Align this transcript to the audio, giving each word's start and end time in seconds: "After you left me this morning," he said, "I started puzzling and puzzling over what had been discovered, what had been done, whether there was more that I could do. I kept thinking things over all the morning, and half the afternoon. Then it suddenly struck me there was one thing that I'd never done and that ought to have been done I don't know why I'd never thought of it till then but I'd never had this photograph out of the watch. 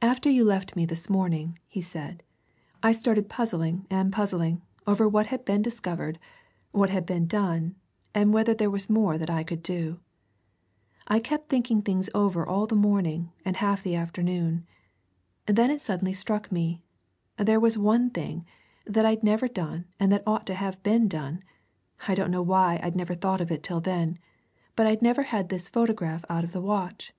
"After 0.00 0.30
you 0.30 0.46
left 0.46 0.76
me 0.76 0.86
this 0.86 1.10
morning," 1.10 1.58
he 1.68 1.82
said, 1.82 2.22
"I 2.82 2.92
started 2.92 3.28
puzzling 3.28 3.86
and 3.90 4.10
puzzling 4.10 4.62
over 4.86 5.06
what 5.06 5.26
had 5.26 5.44
been 5.44 5.60
discovered, 5.60 6.18
what 6.70 6.88
had 6.88 7.04
been 7.04 7.26
done, 7.26 7.74
whether 8.16 8.54
there 8.54 8.70
was 8.70 8.88
more 8.88 9.18
that 9.18 9.28
I 9.28 9.44
could 9.44 9.62
do. 9.62 10.00
I 11.06 11.20
kept 11.20 11.50
thinking 11.50 11.82
things 11.82 12.08
over 12.14 12.46
all 12.48 12.66
the 12.66 12.74
morning, 12.74 13.30
and 13.44 13.56
half 13.58 13.82
the 13.82 13.94
afternoon. 13.94 14.64
Then 15.44 15.70
it 15.70 15.82
suddenly 15.82 16.14
struck 16.14 16.50
me 16.50 16.80
there 17.36 17.60
was 17.60 17.76
one 17.76 18.08
thing 18.08 18.46
that 18.86 19.04
I'd 19.04 19.22
never 19.22 19.48
done 19.48 19.84
and 20.00 20.10
that 20.12 20.26
ought 20.26 20.46
to 20.46 20.54
have 20.54 20.82
been 20.82 21.08
done 21.08 21.44
I 22.08 22.14
don't 22.14 22.30
know 22.30 22.40
why 22.40 22.80
I'd 22.82 22.96
never 22.96 23.14
thought 23.14 23.42
of 23.42 23.52
it 23.52 23.62
till 23.62 23.82
then 23.82 24.18
but 24.76 24.86
I'd 24.86 25.02
never 25.02 25.24
had 25.24 25.50
this 25.50 25.68
photograph 25.68 26.24
out 26.30 26.42
of 26.44 26.52
the 26.52 26.62
watch. 26.62 27.12